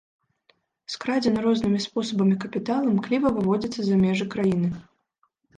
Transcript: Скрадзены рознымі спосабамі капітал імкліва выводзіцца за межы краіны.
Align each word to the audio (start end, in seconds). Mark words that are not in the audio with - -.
Скрадзены 0.93 1.43
рознымі 1.47 1.83
спосабамі 1.85 2.35
капітал 2.45 2.81
імкліва 2.95 3.27
выводзіцца 3.39 3.81
за 3.91 3.95
межы 4.07 4.25
краіны. 4.37 4.69